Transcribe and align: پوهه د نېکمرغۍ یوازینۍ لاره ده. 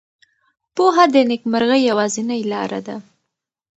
پوهه 0.75 1.05
د 1.13 1.15
نېکمرغۍ 1.29 1.81
یوازینۍ 1.89 2.41
لاره 2.51 2.79
ده. 2.87 2.95